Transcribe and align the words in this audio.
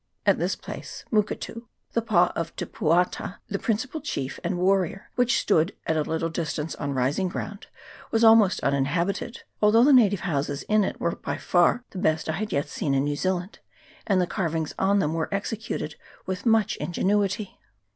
At 0.25 0.39
this 0.39 0.55
place, 0.55 1.05
Muketu, 1.11 1.67
the 1.93 2.01
pa 2.01 2.33
of 2.35 2.55
Te 2.55 2.65
Puata, 2.65 3.37
the 3.49 3.59
principal 3.59 4.01
chief 4.01 4.39
and 4.43 4.57
warrior, 4.57 5.11
which 5.13 5.39
stood 5.39 5.75
at 5.85 5.95
a 5.95 6.01
little 6.01 6.29
distance 6.31 6.73
on 6.77 6.95
rising 6.95 7.27
ground, 7.27 7.67
was 8.09 8.23
almost 8.23 8.61
uninhabited, 8.63 9.43
although 9.61 9.83
the 9.83 9.93
native 9.93 10.21
houses 10.21 10.63
in 10.63 10.83
it 10.83 10.99
were 10.99 11.15
by 11.15 11.37
far 11.37 11.83
the 11.91 11.99
best 11.99 12.27
I 12.29 12.33
had 12.33 12.51
yet 12.51 12.67
seen 12.67 12.95
in 12.95 13.03
New 13.03 13.15
Zealand, 13.15 13.59
and 14.07 14.19
the 14.19 14.25
carvings 14.25 14.73
on 14.79 14.97
them 14.97 15.13
were 15.13 15.29
executed 15.31 15.93
with 16.25 16.47
much 16.47 16.77
in 16.77 16.93
genuity. 16.93 17.59